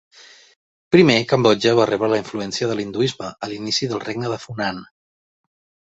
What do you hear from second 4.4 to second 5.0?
Funan.